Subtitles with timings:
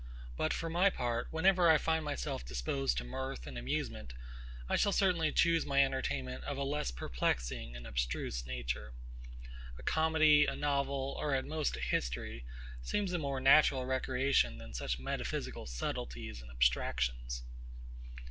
[0.35, 4.13] But for my part, whenever I find myself disposed to mirth and amusement,
[4.67, 8.93] I shall certainly choose my entertainment of a less perplexing and abstruse nature.
[9.77, 12.45] A comedy, a novel, or at most a history,
[12.81, 17.43] seems a more natural recreation than such metaphysical subtleties and abstractions.